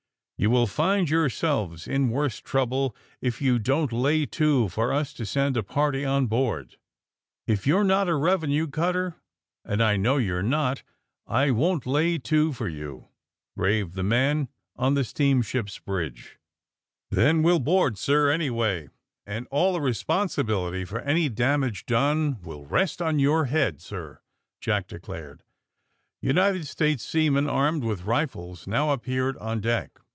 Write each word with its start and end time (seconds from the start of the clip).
You 0.43 0.49
will 0.49 0.65
find 0.65 1.07
yourselves 1.07 1.87
in 1.87 2.09
worse 2.09 2.39
trouble 2.39 2.95
if 3.21 3.43
you 3.43 3.59
don't 3.59 3.91
lay 3.93 4.25
to 4.25 4.69
for 4.69 4.91
us 4.91 5.13
to 5.13 5.23
send 5.27 5.55
a 5.55 5.61
party 5.61 6.03
on 6.03 6.25
board." 6.25 6.77
^^If 7.47 7.67
you're 7.67 7.83
not 7.83 8.09
a 8.09 8.15
revenue 8.15 8.65
cutter, 8.65 9.17
and 9.63 9.83
I 9.83 9.97
know 9.97 10.17
you're 10.17 10.41
not, 10.41 10.81
I 11.27 11.51
won't 11.51 11.85
lay 11.85 12.17
to 12.17 12.53
for 12.53 12.67
you!" 12.67 13.09
raved 13.55 13.93
the 13.93 14.01
man 14.01 14.47
on 14.75 14.95
the 14.95 15.03
steamship's 15.03 15.77
bridge. 15.77 16.39
'*Then 17.11 17.43
we'll 17.43 17.59
board, 17.59 17.99
sir, 17.99 18.31
anyway, 18.31 18.89
and 19.27 19.45
all 19.51 19.73
the 19.73 19.77
AND 19.77 19.89
THE 19.93 19.93
SMUGGLEES 19.93 20.33
209 20.33 20.81
responsibility 20.81 20.85
for 20.85 21.01
any 21.07 21.29
damage 21.29 21.85
done 21.85 22.41
will 22.41 22.65
rest 22.65 22.99
on 22.99 23.19
yOTir 23.19 23.47
head, 23.49 23.79
sir, 23.79 24.21
'^ 24.23 24.25
Jack 24.59 24.87
declared. 24.87 25.43
United 26.19 26.65
States 26.65 27.05
seamen 27.05 27.47
armed 27.47 27.83
with 27.83 28.05
rifles 28.05 28.65
now 28.65 28.89
appeared 28.89 29.37
on 29.37 29.59
deck. 29.61 29.99